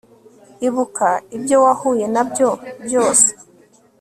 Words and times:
ibuka 0.67 1.09
ibyo 1.35 1.57
wahuye 1.65 2.05
nabyo 2.13 2.49
byose 2.85 3.27